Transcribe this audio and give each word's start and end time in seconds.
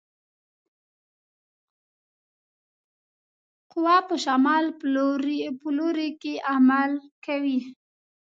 قوه 3.71 3.97
په 4.07 4.15
شمال 4.23 4.65
په 5.59 5.73
لوري 5.97 6.09
کې 6.21 6.33
عمل 6.53 6.91
کوي. 7.25 7.59